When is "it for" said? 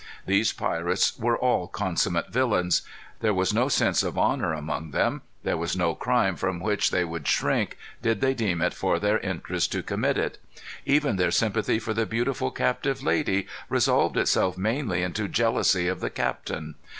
8.63-8.97